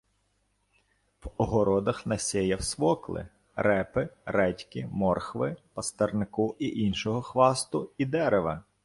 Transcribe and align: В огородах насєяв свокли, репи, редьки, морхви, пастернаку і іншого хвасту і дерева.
В 1.23 1.29
огородах 1.37 2.05
насєяв 2.05 2.63
свокли, 2.63 3.27
репи, 3.55 4.09
редьки, 4.25 4.89
морхви, 4.91 5.55
пастернаку 5.73 6.55
і 6.59 6.67
іншого 6.69 7.21
хвасту 7.21 7.89
і 7.97 8.05
дерева. 8.05 8.63